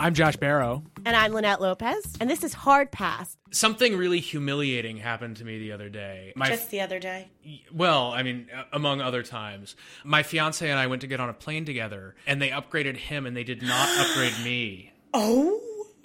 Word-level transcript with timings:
I'm 0.00 0.14
Josh 0.14 0.36
Barro. 0.36 0.84
And 1.04 1.16
I'm 1.16 1.32
Linette 1.32 1.60
Lopez. 1.60 2.14
And 2.20 2.30
this 2.30 2.44
is 2.44 2.54
Hard 2.54 2.92
Pass. 2.92 3.36
Something 3.50 3.96
really 3.96 4.20
humiliating 4.20 4.96
happened 4.98 5.38
to 5.38 5.44
me 5.44 5.58
the 5.58 5.72
other 5.72 5.88
day. 5.88 6.32
My, 6.36 6.48
Just 6.48 6.70
the 6.70 6.82
other 6.82 7.00
day? 7.00 7.30
Well, 7.72 8.12
I 8.12 8.22
mean, 8.22 8.46
among 8.72 9.00
other 9.00 9.24
times. 9.24 9.74
My 10.04 10.22
fiance 10.22 10.68
and 10.68 10.78
I 10.78 10.86
went 10.86 11.00
to 11.00 11.08
get 11.08 11.18
on 11.18 11.28
a 11.28 11.34
plane 11.34 11.64
together, 11.64 12.14
and 12.28 12.40
they 12.40 12.50
upgraded 12.50 12.96
him, 12.96 13.26
and 13.26 13.36
they 13.36 13.42
did 13.42 13.60
not 13.62 13.88
upgrade 13.98 14.38
me. 14.44 14.92
Oh 15.12 15.60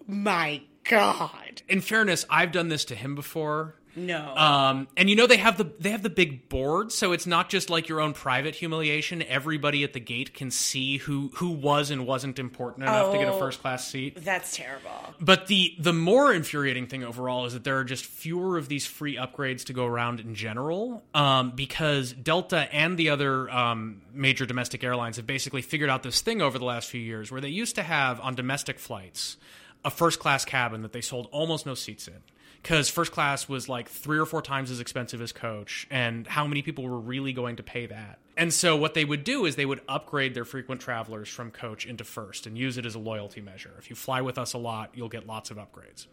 my 0.07 0.61
God. 0.89 1.61
In 1.69 1.79
fairness, 1.81 2.25
I've 2.31 2.51
done 2.51 2.69
this 2.69 2.85
to 2.85 2.95
him 2.95 3.13
before. 3.13 3.75
No. 3.95 4.35
Um, 4.35 4.87
and 4.97 5.09
you 5.09 5.15
know 5.15 5.27
they 5.27 5.37
have 5.37 5.57
the 5.57 5.71
they 5.79 5.91
have 5.91 6.03
the 6.03 6.09
big 6.09 6.49
board, 6.49 6.91
so 6.91 7.11
it's 7.11 7.27
not 7.27 7.49
just 7.49 7.69
like 7.69 7.87
your 7.87 8.01
own 8.01 8.13
private 8.13 8.55
humiliation. 8.55 9.21
Everybody 9.21 9.83
at 9.83 9.93
the 9.93 9.99
gate 9.99 10.33
can 10.33 10.51
see 10.51 10.97
who 10.97 11.31
who 11.35 11.51
was 11.51 11.91
and 11.91 12.07
wasn't 12.07 12.39
important 12.39 12.83
enough 12.83 13.07
oh, 13.07 13.13
to 13.13 13.19
get 13.19 13.27
a 13.27 13.33
oh, 13.33 13.39
first 13.39 13.61
class 13.61 13.87
seat. 13.87 14.23
That's 14.23 14.55
terrible. 14.55 14.89
But 15.19 15.47
the 15.47 15.75
the 15.79 15.93
more 15.93 16.33
infuriating 16.33 16.87
thing 16.87 17.03
overall 17.03 17.45
is 17.45 17.53
that 17.53 17.63
there 17.63 17.77
are 17.77 17.83
just 17.83 18.05
fewer 18.05 18.57
of 18.57 18.67
these 18.67 18.85
free 18.85 19.15
upgrades 19.15 19.65
to 19.65 19.73
go 19.73 19.85
around 19.85 20.19
in 20.19 20.33
general, 20.33 21.03
um, 21.13 21.51
because 21.51 22.13
Delta 22.13 22.73
and 22.73 22.97
the 22.97 23.09
other 23.09 23.49
um, 23.49 24.01
major 24.11 24.45
domestic 24.45 24.83
airlines 24.83 25.17
have 25.17 25.27
basically 25.27 25.61
figured 25.61 25.89
out 25.89 26.03
this 26.03 26.21
thing 26.21 26.41
over 26.41 26.57
the 26.57 26.65
last 26.65 26.89
few 26.89 27.01
years 27.01 27.31
where 27.31 27.41
they 27.41 27.49
used 27.49 27.75
to 27.75 27.83
have 27.83 28.19
on 28.21 28.35
domestic 28.35 28.79
flights 28.79 29.37
a 29.85 29.91
first 29.91 30.19
class 30.19 30.45
cabin 30.45 30.81
that 30.81 30.93
they 30.93 31.01
sold 31.01 31.27
almost 31.31 31.65
no 31.65 31.73
seats 31.73 32.07
in 32.07 32.21
because 32.61 32.89
first 32.89 33.11
class 33.11 33.49
was 33.49 33.67
like 33.67 33.89
three 33.89 34.17
or 34.17 34.25
four 34.25 34.41
times 34.41 34.71
as 34.71 34.79
expensive 34.79 35.21
as 35.21 35.31
coach, 35.31 35.87
and 35.89 36.25
how 36.27 36.47
many 36.47 36.61
people 36.61 36.83
were 36.83 36.99
really 36.99 37.33
going 37.33 37.57
to 37.57 37.63
pay 37.63 37.85
that? 37.87 38.19
And 38.35 38.51
so 38.51 38.75
what 38.75 38.93
they 38.93 39.05
would 39.05 39.23
do 39.23 39.45
is 39.45 39.55
they 39.55 39.65
would 39.65 39.81
upgrade 39.87 40.33
their 40.33 40.45
frequent 40.45 40.81
travelers 40.81 41.29
from 41.29 41.51
coach 41.51 41.85
into 41.85 42.03
first 42.03 42.47
and 42.47 42.57
use 42.57 42.77
it 42.77 42.85
as 42.85 42.95
a 42.95 42.99
loyalty 42.99 43.41
measure. 43.41 43.73
If 43.77 43.89
you 43.89 43.95
fly 43.95 44.21
with 44.21 44.37
us 44.37 44.53
a 44.53 44.57
lot, 44.57 44.91
you'll 44.95 45.09
get 45.09 45.27
lots 45.27 45.51
of 45.51 45.57
upgrades. 45.57 46.07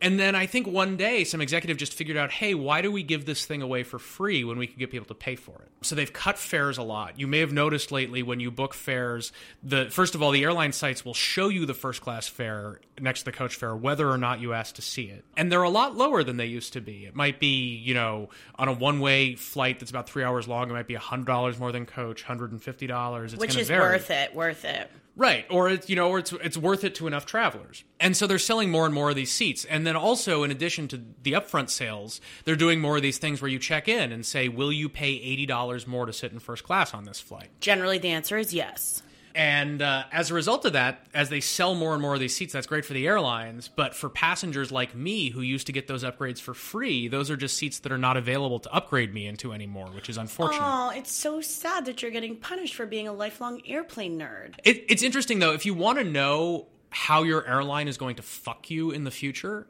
And 0.00 0.18
then 0.18 0.34
I 0.34 0.46
think 0.46 0.66
one 0.66 0.96
day 0.96 1.24
some 1.24 1.42
executive 1.42 1.76
just 1.76 1.92
figured 1.92 2.16
out, 2.16 2.30
hey, 2.30 2.54
why 2.54 2.80
do 2.80 2.90
we 2.90 3.02
give 3.02 3.26
this 3.26 3.44
thing 3.44 3.60
away 3.60 3.82
for 3.82 3.98
free 3.98 4.42
when 4.42 4.56
we 4.56 4.66
can 4.66 4.78
get 4.78 4.90
people 4.90 5.06
to 5.08 5.14
pay 5.14 5.36
for 5.36 5.60
it? 5.60 5.68
So 5.82 5.94
they've 5.94 6.10
cut 6.10 6.38
fares 6.38 6.78
a 6.78 6.82
lot. 6.82 7.20
You 7.20 7.26
may 7.26 7.40
have 7.40 7.52
noticed 7.52 7.92
lately 7.92 8.22
when 8.22 8.40
you 8.40 8.50
book 8.50 8.72
fares, 8.72 9.30
the 9.62 9.90
first 9.90 10.14
of 10.14 10.22
all, 10.22 10.30
the 10.30 10.44
airline 10.44 10.72
sites 10.72 11.04
will 11.04 11.12
show 11.12 11.48
you 11.48 11.66
the 11.66 11.74
first 11.74 12.00
class 12.00 12.26
fare 12.26 12.80
next 12.98 13.20
to 13.20 13.24
the 13.26 13.32
coach 13.32 13.54
fare, 13.54 13.76
whether 13.76 14.08
or 14.08 14.16
not 14.16 14.40
you 14.40 14.54
ask 14.54 14.76
to 14.76 14.82
see 14.82 15.04
it. 15.04 15.26
And 15.36 15.52
they're 15.52 15.59
a 15.62 15.70
lot 15.70 15.96
lower 15.96 16.22
than 16.22 16.36
they 16.36 16.46
used 16.46 16.72
to 16.74 16.80
be. 16.80 17.06
It 17.06 17.14
might 17.14 17.38
be, 17.40 17.74
you 17.76 17.94
know, 17.94 18.28
on 18.56 18.68
a 18.68 18.72
one 18.72 19.00
way 19.00 19.34
flight 19.34 19.78
that's 19.80 19.90
about 19.90 20.08
three 20.08 20.24
hours 20.24 20.46
long, 20.48 20.70
it 20.70 20.72
might 20.72 20.86
be 20.86 20.94
$100 20.94 21.58
more 21.58 21.72
than 21.72 21.86
coach, 21.86 22.24
$150. 22.24 23.24
It's 23.24 23.36
Which 23.36 23.56
is 23.56 23.68
vary. 23.68 23.80
worth 23.80 24.10
it, 24.10 24.34
worth 24.34 24.64
it. 24.64 24.90
Right, 25.16 25.44
or 25.50 25.68
it's 25.68 25.90
you 25.90 25.96
know, 25.96 26.08
or 26.08 26.20
it's 26.20 26.32
it's 26.32 26.56
worth 26.56 26.82
it 26.82 26.94
to 26.94 27.06
enough 27.06 27.26
travelers, 27.26 27.84
and 27.98 28.16
so 28.16 28.26
they're 28.26 28.38
selling 28.38 28.70
more 28.70 28.86
and 28.86 28.94
more 28.94 29.10
of 29.10 29.16
these 29.16 29.30
seats. 29.30 29.66
And 29.66 29.86
then 29.86 29.94
also, 29.96 30.44
in 30.44 30.50
addition 30.50 30.88
to 30.88 31.02
the 31.22 31.32
upfront 31.32 31.68
sales, 31.68 32.20
they're 32.44 32.56
doing 32.56 32.80
more 32.80 32.96
of 32.96 33.02
these 33.02 33.18
things 33.18 33.42
where 33.42 33.50
you 33.50 33.58
check 33.58 33.86
in 33.88 34.12
and 34.12 34.24
say, 34.24 34.48
"Will 34.48 34.72
you 34.72 34.88
pay 34.88 35.08
eighty 35.10 35.44
dollars 35.46 35.86
more 35.86 36.06
to 36.06 36.12
sit 36.12 36.32
in 36.32 36.38
first 36.38 36.62
class 36.64 36.94
on 36.94 37.04
this 37.04 37.20
flight?" 37.20 37.50
Generally, 37.60 37.98
the 37.98 38.08
answer 38.08 38.38
is 38.38 38.54
yes. 38.54 39.02
And 39.34 39.82
uh, 39.82 40.04
as 40.12 40.30
a 40.30 40.34
result 40.34 40.64
of 40.64 40.72
that, 40.74 41.06
as 41.14 41.28
they 41.28 41.40
sell 41.40 41.74
more 41.74 41.92
and 41.92 42.02
more 42.02 42.14
of 42.14 42.20
these 42.20 42.34
seats, 42.34 42.52
that's 42.52 42.66
great 42.66 42.84
for 42.84 42.92
the 42.92 43.06
airlines. 43.06 43.68
But 43.68 43.94
for 43.94 44.08
passengers 44.08 44.72
like 44.72 44.94
me 44.94 45.30
who 45.30 45.40
used 45.40 45.66
to 45.66 45.72
get 45.72 45.86
those 45.86 46.04
upgrades 46.04 46.40
for 46.40 46.54
free, 46.54 47.08
those 47.08 47.30
are 47.30 47.36
just 47.36 47.56
seats 47.56 47.80
that 47.80 47.92
are 47.92 47.98
not 47.98 48.16
available 48.16 48.58
to 48.60 48.72
upgrade 48.72 49.14
me 49.14 49.26
into 49.26 49.52
anymore, 49.52 49.86
which 49.88 50.08
is 50.08 50.16
unfortunate. 50.16 50.62
Oh, 50.62 50.90
it's 50.94 51.12
so 51.12 51.40
sad 51.40 51.86
that 51.86 52.02
you're 52.02 52.10
getting 52.10 52.36
punished 52.36 52.74
for 52.74 52.86
being 52.86 53.08
a 53.08 53.12
lifelong 53.12 53.62
airplane 53.66 54.18
nerd. 54.18 54.54
It, 54.64 54.84
it's 54.88 55.02
interesting, 55.02 55.38
though, 55.38 55.52
if 55.52 55.66
you 55.66 55.74
want 55.74 55.98
to 55.98 56.04
know 56.04 56.66
how 56.90 57.22
your 57.22 57.46
airline 57.46 57.88
is 57.88 57.96
going 57.96 58.16
to 58.16 58.22
fuck 58.22 58.70
you 58.70 58.90
in 58.90 59.04
the 59.04 59.10
future, 59.10 59.66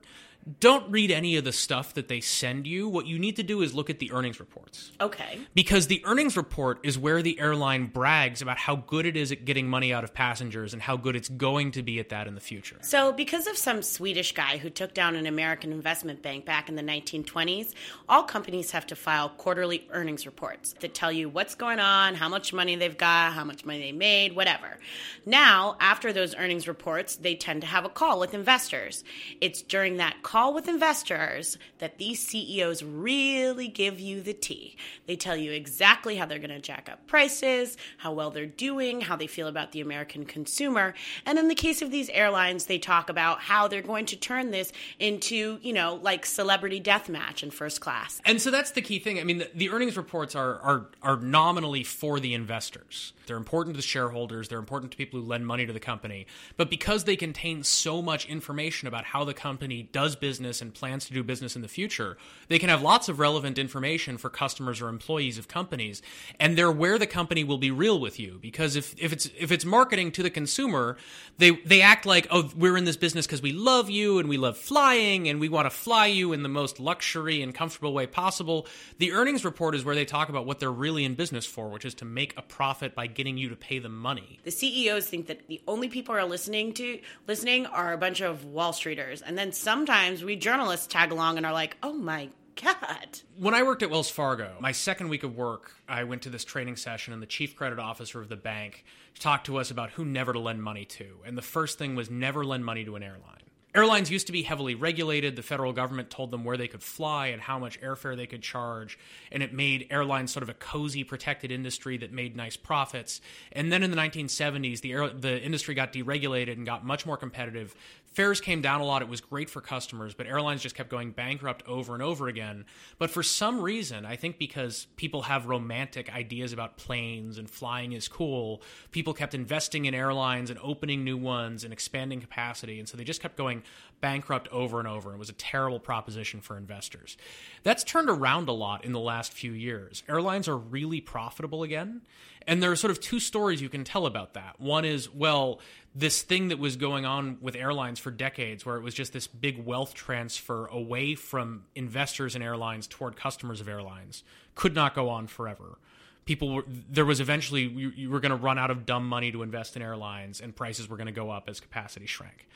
don't 0.58 0.90
read 0.90 1.10
any 1.10 1.36
of 1.36 1.44
the 1.44 1.52
stuff 1.52 1.94
that 1.94 2.08
they 2.08 2.20
send 2.20 2.66
you. 2.66 2.88
What 2.88 3.06
you 3.06 3.18
need 3.18 3.36
to 3.36 3.42
do 3.42 3.60
is 3.62 3.74
look 3.74 3.90
at 3.90 3.98
the 3.98 4.10
earnings 4.12 4.40
reports. 4.40 4.90
Okay. 5.00 5.38
Because 5.54 5.86
the 5.86 6.02
earnings 6.06 6.36
report 6.36 6.80
is 6.82 6.98
where 6.98 7.22
the 7.22 7.38
airline 7.38 7.86
brags 7.86 8.40
about 8.40 8.56
how 8.56 8.76
good 8.76 9.06
it 9.06 9.16
is 9.16 9.30
at 9.32 9.44
getting 9.44 9.68
money 9.68 9.92
out 9.92 10.02
of 10.02 10.14
passengers 10.14 10.72
and 10.72 10.80
how 10.80 10.96
good 10.96 11.14
it's 11.14 11.28
going 11.28 11.72
to 11.72 11.82
be 11.82 12.00
at 12.00 12.08
that 12.08 12.26
in 12.26 12.34
the 12.34 12.40
future. 12.40 12.76
So, 12.80 13.12
because 13.12 13.46
of 13.46 13.56
some 13.56 13.82
Swedish 13.82 14.32
guy 14.32 14.56
who 14.56 14.70
took 14.70 14.94
down 14.94 15.14
an 15.14 15.26
American 15.26 15.72
investment 15.72 16.22
bank 16.22 16.46
back 16.46 16.68
in 16.68 16.74
the 16.74 16.82
1920s, 16.82 17.74
all 18.08 18.22
companies 18.22 18.70
have 18.70 18.86
to 18.86 18.96
file 18.96 19.28
quarterly 19.28 19.86
earnings 19.90 20.26
reports 20.26 20.74
that 20.80 20.94
tell 20.94 21.12
you 21.12 21.28
what's 21.28 21.54
going 21.54 21.78
on, 21.78 22.14
how 22.14 22.28
much 22.28 22.52
money 22.52 22.76
they've 22.76 22.98
got, 22.98 23.32
how 23.32 23.44
much 23.44 23.64
money 23.64 23.80
they 23.80 23.92
made, 23.92 24.34
whatever. 24.34 24.78
Now, 25.26 25.76
after 25.80 26.12
those 26.12 26.34
earnings 26.34 26.66
reports, 26.66 27.16
they 27.16 27.34
tend 27.34 27.60
to 27.60 27.66
have 27.66 27.84
a 27.84 27.88
call 27.88 28.18
with 28.18 28.34
investors. 28.34 29.04
It's 29.40 29.62
during 29.62 29.98
that 29.98 30.22
call 30.30 30.54
with 30.54 30.68
investors 30.68 31.58
that 31.80 31.98
these 31.98 32.24
CEOs 32.24 32.84
really 32.84 33.66
give 33.66 33.98
you 33.98 34.20
the 34.20 34.32
tea. 34.32 34.76
They 35.06 35.16
tell 35.16 35.36
you 35.36 35.50
exactly 35.50 36.14
how 36.14 36.26
they're 36.26 36.38
going 36.38 36.50
to 36.50 36.60
jack 36.60 36.88
up 36.88 37.04
prices, 37.08 37.76
how 37.96 38.12
well 38.12 38.30
they're 38.30 38.46
doing, 38.46 39.00
how 39.00 39.16
they 39.16 39.26
feel 39.26 39.48
about 39.48 39.72
the 39.72 39.80
American 39.80 40.24
consumer. 40.24 40.94
And 41.26 41.36
in 41.36 41.48
the 41.48 41.56
case 41.56 41.82
of 41.82 41.90
these 41.90 42.08
airlines, 42.10 42.66
they 42.66 42.78
talk 42.78 43.10
about 43.10 43.40
how 43.40 43.66
they're 43.66 43.82
going 43.82 44.06
to 44.06 44.16
turn 44.16 44.52
this 44.52 44.72
into, 45.00 45.58
you 45.62 45.72
know, 45.72 45.98
like 46.00 46.24
celebrity 46.24 46.78
death 46.78 47.08
match 47.08 47.42
in 47.42 47.50
first 47.50 47.80
class. 47.80 48.20
And 48.24 48.40
so 48.40 48.52
that's 48.52 48.70
the 48.70 48.82
key 48.82 49.00
thing. 49.00 49.18
I 49.18 49.24
mean, 49.24 49.38
the, 49.38 49.50
the 49.52 49.70
earnings 49.70 49.96
reports 49.96 50.36
are, 50.36 50.60
are 50.60 50.86
are 51.02 51.16
nominally 51.16 51.82
for 51.82 52.20
the 52.20 52.34
investors. 52.34 53.14
They're 53.26 53.36
important 53.36 53.76
to 53.76 53.82
shareholders, 53.82 54.48
they're 54.48 54.60
important 54.60 54.92
to 54.92 54.98
people 54.98 55.20
who 55.20 55.26
lend 55.26 55.46
money 55.46 55.66
to 55.66 55.72
the 55.72 55.80
company. 55.80 56.26
But 56.56 56.70
because 56.70 57.02
they 57.02 57.16
contain 57.16 57.64
so 57.64 58.00
much 58.00 58.26
information 58.26 58.86
about 58.86 59.04
how 59.04 59.24
the 59.24 59.34
company 59.34 59.88
does 59.90 60.16
business 60.20 60.60
and 60.60 60.74
plans 60.74 61.06
to 61.06 61.12
do 61.12 61.22
business 61.22 61.56
in 61.56 61.62
the 61.62 61.68
future, 61.68 62.16
they 62.48 62.58
can 62.58 62.68
have 62.68 62.82
lots 62.82 63.08
of 63.08 63.18
relevant 63.18 63.58
information 63.58 64.18
for 64.18 64.30
customers 64.30 64.80
or 64.80 64.88
employees 64.88 65.38
of 65.38 65.48
companies, 65.48 66.02
and 66.38 66.56
they're 66.56 66.70
where 66.70 66.98
the 66.98 67.06
company 67.06 67.44
will 67.44 67.58
be 67.58 67.70
real 67.70 67.98
with 67.98 68.20
you. 68.20 68.38
Because 68.40 68.76
if, 68.76 68.94
if 68.98 69.12
it's 69.12 69.30
if 69.38 69.52
it's 69.52 69.64
marketing 69.64 70.12
to 70.12 70.22
the 70.22 70.30
consumer, 70.30 70.96
they 71.38 71.50
they 71.50 71.82
act 71.82 72.06
like 72.06 72.26
oh 72.30 72.50
we're 72.56 72.76
in 72.76 72.84
this 72.84 72.96
business 72.96 73.26
because 73.26 73.42
we 73.42 73.52
love 73.52 73.88
you 73.90 74.18
and 74.18 74.28
we 74.28 74.36
love 74.36 74.56
flying 74.56 75.28
and 75.28 75.40
we 75.40 75.48
want 75.48 75.66
to 75.66 75.70
fly 75.70 76.06
you 76.06 76.32
in 76.32 76.42
the 76.42 76.48
most 76.48 76.80
luxury 76.80 77.42
and 77.42 77.54
comfortable 77.54 77.92
way 77.92 78.06
possible. 78.06 78.66
The 78.98 79.12
earnings 79.12 79.44
report 79.44 79.74
is 79.74 79.84
where 79.84 79.94
they 79.94 80.04
talk 80.04 80.28
about 80.28 80.46
what 80.46 80.60
they're 80.60 80.70
really 80.70 81.04
in 81.04 81.14
business 81.14 81.46
for, 81.46 81.68
which 81.68 81.84
is 81.84 81.94
to 81.94 82.04
make 82.04 82.36
a 82.36 82.42
profit 82.42 82.94
by 82.94 83.06
getting 83.06 83.38
you 83.38 83.48
to 83.48 83.56
pay 83.56 83.78
them 83.78 83.96
money. 83.96 84.38
The 84.44 84.50
CEOs 84.50 85.06
think 85.06 85.26
that 85.26 85.46
the 85.48 85.60
only 85.66 85.88
people 85.88 86.14
are 86.14 86.24
listening 86.24 86.72
to 86.74 87.00
listening 87.26 87.66
are 87.66 87.92
a 87.92 87.98
bunch 87.98 88.20
of 88.20 88.44
Wall 88.44 88.72
Streeters, 88.72 89.22
and 89.24 89.38
then 89.38 89.52
sometimes 89.52 90.09
we 90.24 90.36
journalists 90.36 90.86
tag 90.86 91.12
along 91.12 91.36
and 91.36 91.46
are 91.46 91.52
like, 91.52 91.76
"Oh 91.82 91.92
my 91.92 92.30
God. 92.60 93.20
When 93.36 93.54
I 93.54 93.62
worked 93.62 93.82
at 93.82 93.90
Wells 93.90 94.10
Fargo, 94.10 94.56
my 94.60 94.72
second 94.72 95.08
week 95.08 95.22
of 95.22 95.36
work, 95.36 95.72
I 95.88 96.04
went 96.04 96.22
to 96.22 96.30
this 96.30 96.44
training 96.44 96.76
session, 96.76 97.12
and 97.12 97.22
the 97.22 97.26
chief 97.26 97.56
credit 97.56 97.78
officer 97.78 98.20
of 98.20 98.28
the 98.28 98.36
bank 98.36 98.84
talked 99.18 99.46
to 99.46 99.56
us 99.58 99.70
about 99.70 99.90
who 99.90 100.04
never 100.04 100.32
to 100.32 100.38
lend 100.38 100.62
money 100.62 100.84
to. 100.84 101.20
And 101.24 101.38
the 101.38 101.42
first 101.42 101.78
thing 101.78 101.94
was 101.94 102.10
never 102.10 102.44
lend 102.44 102.64
money 102.64 102.84
to 102.84 102.96
an 102.96 103.02
airline. 103.02 103.49
Airlines 103.74 104.10
used 104.10 104.26
to 104.26 104.32
be 104.32 104.42
heavily 104.42 104.74
regulated. 104.74 105.36
The 105.36 105.42
federal 105.42 105.72
government 105.72 106.10
told 106.10 106.30
them 106.30 106.44
where 106.44 106.56
they 106.56 106.68
could 106.68 106.82
fly 106.82 107.28
and 107.28 107.40
how 107.40 107.58
much 107.58 107.80
airfare 107.80 108.16
they 108.16 108.26
could 108.26 108.42
charge. 108.42 108.98
And 109.30 109.42
it 109.42 109.52
made 109.52 109.86
airlines 109.90 110.32
sort 110.32 110.42
of 110.42 110.48
a 110.48 110.54
cozy, 110.54 111.04
protected 111.04 111.52
industry 111.52 111.96
that 111.98 112.12
made 112.12 112.36
nice 112.36 112.56
profits. 112.56 113.20
And 113.52 113.72
then 113.72 113.82
in 113.82 113.90
the 113.90 113.96
1970s, 113.96 114.80
the, 114.80 114.92
air, 114.92 115.08
the 115.08 115.40
industry 115.40 115.74
got 115.74 115.92
deregulated 115.92 116.52
and 116.52 116.66
got 116.66 116.84
much 116.84 117.06
more 117.06 117.16
competitive 117.16 117.74
fares 118.12 118.40
came 118.40 118.60
down 118.60 118.80
a 118.80 118.84
lot. 118.84 119.02
It 119.02 119.08
was 119.08 119.20
great 119.20 119.48
for 119.48 119.60
customers, 119.60 120.14
but 120.14 120.26
airlines 120.26 120.62
just 120.62 120.74
kept 120.74 120.90
going 120.90 121.12
bankrupt 121.12 121.66
over 121.66 121.94
and 121.94 122.02
over 122.02 122.28
again. 122.28 122.64
But 122.98 123.10
for 123.10 123.22
some 123.22 123.60
reason, 123.60 124.04
I 124.04 124.16
think 124.16 124.38
because 124.38 124.86
people 124.96 125.22
have 125.22 125.46
romantic 125.46 126.12
ideas 126.12 126.52
about 126.52 126.76
planes 126.76 127.38
and 127.38 127.48
flying 127.48 127.92
is 127.92 128.08
cool, 128.08 128.62
people 128.90 129.14
kept 129.14 129.34
investing 129.34 129.84
in 129.84 129.94
airlines 129.94 130.50
and 130.50 130.58
opening 130.62 131.04
new 131.04 131.16
ones 131.16 131.62
and 131.62 131.72
expanding 131.72 132.20
capacity. 132.20 132.78
And 132.78 132.88
so 132.88 132.96
they 132.96 133.04
just 133.04 133.22
kept 133.22 133.36
going 133.60 133.72
bankrupt 134.00 134.48
over 134.48 134.78
and 134.78 134.88
over. 134.88 135.12
It 135.12 135.18
was 135.18 135.28
a 135.28 135.34
terrible 135.34 135.78
proposition 135.78 136.40
for 136.40 136.56
investors. 136.56 137.16
That's 137.62 137.84
turned 137.84 138.08
around 138.08 138.48
a 138.48 138.52
lot 138.52 138.84
in 138.84 138.92
the 138.92 139.00
last 139.00 139.32
few 139.32 139.52
years. 139.52 140.02
Airlines 140.08 140.48
are 140.48 140.56
really 140.56 141.00
profitable 141.00 141.62
again. 141.62 142.02
And 142.46 142.62
there 142.62 142.72
are 142.72 142.76
sort 142.76 142.90
of 142.90 143.00
two 143.00 143.20
stories 143.20 143.60
you 143.60 143.68
can 143.68 143.84
tell 143.84 144.06
about 144.06 144.32
that. 144.34 144.58
One 144.58 144.86
is, 144.86 145.12
well, 145.12 145.60
this 145.94 146.22
thing 146.22 146.48
that 146.48 146.58
was 146.58 146.76
going 146.76 147.04
on 147.04 147.36
with 147.42 147.54
airlines 147.54 147.98
for 147.98 148.10
decades, 148.10 148.64
where 148.64 148.76
it 148.76 148.82
was 148.82 148.94
just 148.94 149.12
this 149.12 149.26
big 149.26 149.62
wealth 149.64 149.92
transfer 149.92 150.66
away 150.66 151.14
from 151.14 151.64
investors 151.74 152.34
in 152.34 152.40
airlines 152.40 152.86
toward 152.86 153.14
customers 153.14 153.60
of 153.60 153.68
airlines, 153.68 154.24
could 154.54 154.74
not 154.74 154.94
go 154.94 155.10
on 155.10 155.26
forever. 155.26 155.76
People 156.24 156.54
were, 156.54 156.64
there 156.66 157.04
was 157.04 157.20
eventually, 157.20 157.64
you, 157.64 157.92
you 157.94 158.10
were 158.10 158.20
going 158.20 158.30
to 158.30 158.36
run 158.36 158.58
out 158.58 158.70
of 158.70 158.86
dumb 158.86 159.06
money 159.06 159.30
to 159.32 159.42
invest 159.42 159.76
in 159.76 159.82
airlines, 159.82 160.40
and 160.40 160.56
prices 160.56 160.88
were 160.88 160.96
going 160.96 161.06
to 161.06 161.12
go 161.12 161.30
up 161.30 161.44
as 161.46 161.60
capacity 161.60 162.06
shrank. 162.06 162.48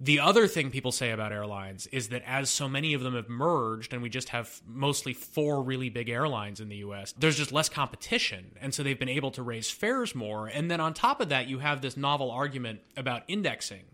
The 0.00 0.20
other 0.20 0.46
thing 0.46 0.70
people 0.70 0.92
say 0.92 1.10
about 1.10 1.32
airlines 1.32 1.88
is 1.88 2.10
that 2.10 2.22
as 2.24 2.50
so 2.50 2.68
many 2.68 2.94
of 2.94 3.02
them 3.02 3.16
have 3.16 3.28
merged 3.28 3.92
and 3.92 4.00
we 4.00 4.08
just 4.08 4.28
have 4.28 4.60
mostly 4.64 5.12
four 5.12 5.60
really 5.60 5.88
big 5.88 6.08
airlines 6.08 6.60
in 6.60 6.68
the 6.68 6.76
US, 6.76 7.12
there's 7.18 7.36
just 7.36 7.50
less 7.50 7.68
competition. 7.68 8.52
And 8.60 8.72
so 8.72 8.84
they've 8.84 8.98
been 8.98 9.08
able 9.08 9.32
to 9.32 9.42
raise 9.42 9.70
fares 9.70 10.14
more. 10.14 10.46
And 10.46 10.70
then 10.70 10.80
on 10.80 10.94
top 10.94 11.20
of 11.20 11.30
that, 11.30 11.48
you 11.48 11.58
have 11.58 11.80
this 11.80 11.96
novel 11.96 12.30
argument 12.30 12.80
about 12.96 13.24
indexing 13.26 13.84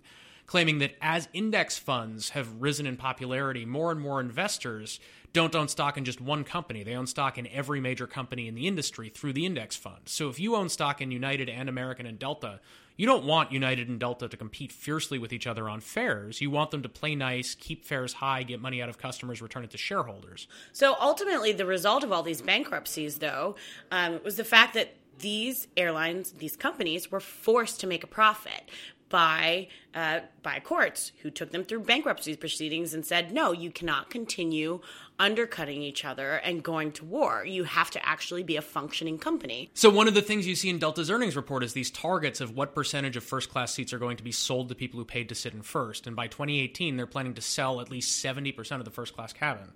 claiming 0.46 0.78
that 0.78 0.94
as 1.00 1.28
index 1.32 1.78
funds 1.78 2.30
have 2.30 2.60
risen 2.60 2.86
in 2.86 2.96
popularity, 2.96 3.64
more 3.64 3.90
and 3.90 4.00
more 4.00 4.20
investors 4.20 5.00
don't 5.32 5.54
own 5.56 5.66
stock 5.68 5.98
in 5.98 6.04
just 6.04 6.20
one 6.20 6.44
company. 6.44 6.84
They 6.84 6.94
own 6.94 7.08
stock 7.08 7.36
in 7.38 7.48
every 7.48 7.80
major 7.80 8.06
company 8.06 8.46
in 8.46 8.54
the 8.54 8.68
industry 8.68 9.08
through 9.08 9.32
the 9.32 9.44
index 9.44 9.74
fund. 9.74 10.02
So 10.06 10.28
if 10.28 10.38
you 10.38 10.54
own 10.54 10.68
stock 10.68 11.00
in 11.00 11.10
United 11.10 11.48
and 11.48 11.68
American 11.68 12.06
and 12.06 12.18
Delta, 12.18 12.60
you 12.96 13.06
don't 13.06 13.24
want 13.24 13.50
United 13.50 13.88
and 13.88 13.98
Delta 13.98 14.28
to 14.28 14.36
compete 14.36 14.70
fiercely 14.70 15.18
with 15.18 15.32
each 15.32 15.48
other 15.48 15.68
on 15.68 15.80
fares. 15.80 16.40
You 16.40 16.50
want 16.50 16.70
them 16.70 16.82
to 16.82 16.88
play 16.88 17.16
nice, 17.16 17.56
keep 17.56 17.84
fares 17.84 18.12
high, 18.12 18.44
get 18.44 18.60
money 18.60 18.80
out 18.80 18.88
of 18.88 18.98
customers, 18.98 19.42
return 19.42 19.64
it 19.64 19.70
to 19.70 19.78
shareholders. 19.78 20.46
So 20.72 20.94
ultimately, 21.00 21.50
the 21.50 21.66
result 21.66 22.04
of 22.04 22.12
all 22.12 22.22
these 22.22 22.40
bankruptcies, 22.40 23.18
though, 23.18 23.56
um, 23.90 24.20
was 24.24 24.36
the 24.36 24.44
fact 24.44 24.74
that 24.74 24.94
these 25.18 25.66
airlines, 25.76 26.32
these 26.32 26.56
companies, 26.56 27.10
were 27.10 27.20
forced 27.20 27.80
to 27.80 27.86
make 27.86 28.04
a 28.04 28.06
profit 28.06 28.70
by 29.08 29.68
uh, 29.94 30.20
by 30.42 30.60
courts 30.60 31.12
who 31.22 31.30
took 31.30 31.52
them 31.52 31.64
through 31.64 31.80
bankruptcy 31.80 32.36
proceedings 32.36 32.94
and 32.94 33.06
said, 33.06 33.32
no, 33.32 33.52
you 33.52 33.70
cannot 33.70 34.10
continue 34.10 34.80
undercutting 35.18 35.82
each 35.82 36.04
other 36.04 36.34
and 36.36 36.62
going 36.62 36.90
to 36.92 37.04
war. 37.04 37.44
You 37.46 37.64
have 37.64 37.90
to 37.92 38.04
actually 38.06 38.42
be 38.42 38.56
a 38.56 38.62
functioning 38.62 39.18
company. 39.18 39.70
So 39.74 39.88
one 39.88 40.08
of 40.08 40.14
the 40.14 40.22
things 40.22 40.46
you 40.46 40.56
see 40.56 40.70
in 40.70 40.78
Delta's 40.78 41.10
earnings 41.10 41.36
report 41.36 41.62
is 41.62 41.72
these 41.72 41.90
targets 41.90 42.40
of 42.40 42.56
what 42.56 42.74
percentage 42.74 43.16
of 43.16 43.22
first 43.22 43.50
class 43.50 43.72
seats 43.72 43.92
are 43.92 43.98
going 43.98 44.16
to 44.16 44.24
be 44.24 44.32
sold 44.32 44.68
to 44.70 44.74
people 44.74 44.98
who 44.98 45.04
paid 45.04 45.28
to 45.28 45.34
sit 45.34 45.54
in 45.54 45.62
first. 45.62 46.06
And 46.06 46.16
by 46.16 46.26
2018, 46.26 46.96
they're 46.96 47.06
planning 47.06 47.34
to 47.34 47.42
sell 47.42 47.80
at 47.80 47.90
least 47.90 48.24
70% 48.24 48.78
of 48.78 48.84
the 48.84 48.90
first 48.90 49.14
class 49.14 49.32
cabin. 49.32 49.72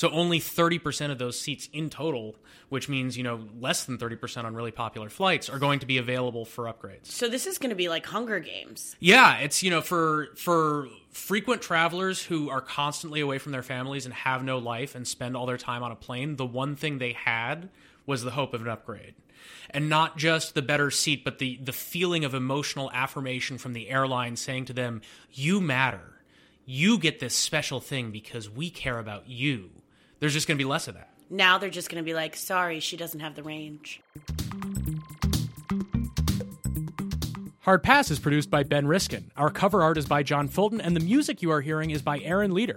So 0.00 0.08
only 0.12 0.40
30% 0.40 1.10
of 1.10 1.18
those 1.18 1.38
seats 1.38 1.68
in 1.74 1.90
total, 1.90 2.34
which 2.70 2.88
means, 2.88 3.18
you 3.18 3.22
know, 3.22 3.46
less 3.60 3.84
than 3.84 3.98
30% 3.98 4.44
on 4.44 4.54
really 4.54 4.70
popular 4.70 5.10
flights 5.10 5.50
are 5.50 5.58
going 5.58 5.80
to 5.80 5.86
be 5.86 5.98
available 5.98 6.46
for 6.46 6.64
upgrades. 6.64 7.04
So 7.04 7.28
this 7.28 7.46
is 7.46 7.58
going 7.58 7.68
to 7.68 7.76
be 7.76 7.90
like 7.90 8.06
Hunger 8.06 8.40
Games. 8.40 8.96
Yeah, 8.98 9.36
it's, 9.40 9.62
you 9.62 9.68
know, 9.68 9.82
for 9.82 10.28
for 10.36 10.88
frequent 11.10 11.60
travelers 11.60 12.22
who 12.22 12.48
are 12.48 12.62
constantly 12.62 13.20
away 13.20 13.36
from 13.36 13.52
their 13.52 13.62
families 13.62 14.06
and 14.06 14.14
have 14.14 14.42
no 14.42 14.56
life 14.56 14.94
and 14.94 15.06
spend 15.06 15.36
all 15.36 15.44
their 15.44 15.58
time 15.58 15.82
on 15.82 15.92
a 15.92 15.96
plane, 15.96 16.36
the 16.36 16.46
one 16.46 16.76
thing 16.76 16.96
they 16.96 17.12
had 17.12 17.68
was 18.06 18.22
the 18.22 18.30
hope 18.30 18.54
of 18.54 18.62
an 18.62 18.68
upgrade. 18.68 19.12
And 19.68 19.90
not 19.90 20.16
just 20.16 20.54
the 20.54 20.62
better 20.62 20.90
seat, 20.90 21.24
but 21.24 21.40
the 21.40 21.58
the 21.62 21.74
feeling 21.74 22.24
of 22.24 22.32
emotional 22.32 22.90
affirmation 22.94 23.58
from 23.58 23.74
the 23.74 23.90
airline 23.90 24.36
saying 24.36 24.64
to 24.64 24.72
them, 24.72 25.02
"You 25.30 25.60
matter. 25.60 26.22
You 26.64 26.96
get 26.96 27.20
this 27.20 27.34
special 27.34 27.80
thing 27.80 28.10
because 28.10 28.48
we 28.48 28.70
care 28.70 28.98
about 28.98 29.28
you." 29.28 29.72
There's 30.20 30.34
just 30.34 30.46
going 30.46 30.58
to 30.58 30.62
be 30.62 30.68
less 30.68 30.86
of 30.86 30.94
that. 30.94 31.08
Now 31.30 31.58
they're 31.58 31.70
just 31.70 31.88
going 31.88 32.02
to 32.02 32.06
be 32.06 32.14
like, 32.14 32.36
sorry, 32.36 32.80
she 32.80 32.96
doesn't 32.96 33.20
have 33.20 33.34
the 33.34 33.42
range. 33.42 34.02
Hard 37.60 37.82
Pass 37.82 38.10
is 38.10 38.18
produced 38.18 38.50
by 38.50 38.62
Ben 38.62 38.86
Riskin. 38.86 39.30
Our 39.36 39.50
cover 39.50 39.82
art 39.82 39.96
is 39.96 40.06
by 40.06 40.22
John 40.22 40.48
Fulton, 40.48 40.80
and 40.80 40.94
the 40.94 41.00
music 41.00 41.40
you 41.40 41.50
are 41.50 41.60
hearing 41.60 41.90
is 41.90 42.02
by 42.02 42.18
Aaron 42.20 42.52
Leader. 42.52 42.76